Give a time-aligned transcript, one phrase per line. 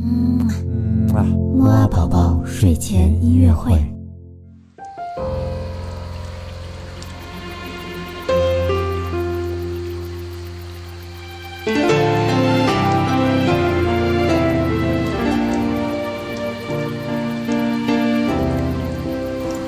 [0.00, 0.46] 嗯
[1.12, 3.72] 啊，木啊宝宝睡前音乐会。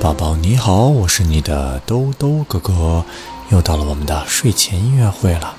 [0.00, 3.04] 宝宝你好，我是你的兜兜哥哥，
[3.50, 5.56] 又到了我们的睡前音乐会了。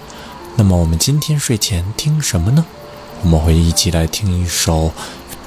[0.56, 2.66] 那么我们今天睡前听什么呢？
[3.24, 4.92] 我们会一起来听一首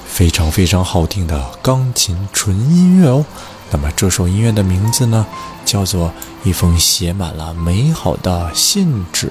[0.07, 3.25] 非常非常好听的钢琴纯音乐哦。
[3.71, 5.27] 那么这首音乐的名字呢，
[5.65, 6.09] 叫做
[6.43, 9.27] 《一封写满了美好的信纸》。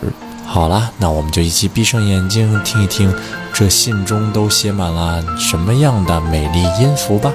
[0.45, 3.12] 好啦，那我们就一起闭上眼睛，听一听
[3.52, 7.34] 这信中都写满了什么样的美丽音符吧。